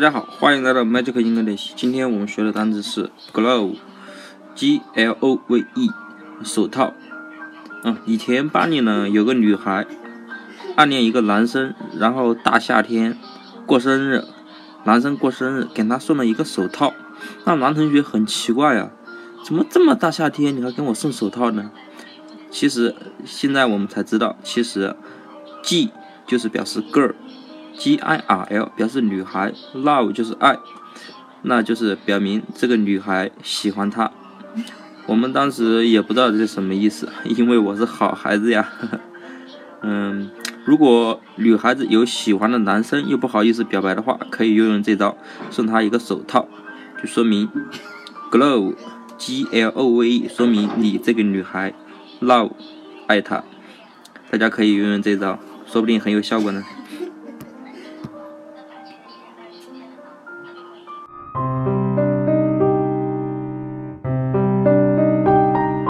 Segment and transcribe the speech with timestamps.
[0.00, 1.74] 大家好，欢迎来到 Magic 英语练习。
[1.76, 5.90] 今天我们学的单词是 glove，G L O V E，
[6.42, 6.94] 手套。
[7.84, 9.86] 嗯，以前班里呢有个女孩
[10.74, 13.18] 暗恋一个男生，然后大夏天
[13.66, 14.24] 过生日，
[14.84, 16.94] 男生过生日给她送了一个手套，
[17.44, 18.90] 那男同学很奇怪呀，
[19.44, 21.70] 怎么这么大夏天你还给我送手套呢？
[22.50, 22.96] 其实
[23.26, 24.96] 现在我们才知道，其实
[25.62, 25.90] G
[26.26, 27.12] 就是表示 girl。
[27.80, 30.58] G I R L 表示女孩，Love 就是爱，
[31.40, 34.10] 那就是表明这个女孩喜欢他。
[35.06, 38.68] 我们当时也不知道这是什么意思，因为我是好孩子呀。
[39.80, 40.30] 嗯，
[40.66, 45.16] 如果女孩子有喜欢的男生又不好意思表白的话，可以用用这招，
[45.50, 46.46] 送他一个手套，
[47.00, 47.48] 就说明
[48.30, 48.74] Glove
[49.16, 51.72] G L O V E 说明你这个女孩
[52.20, 52.50] Love
[53.06, 53.42] 爱他。
[54.30, 56.62] 大家可以用用这招，说不定很有效果呢。
[61.40, 61.69] Thank you.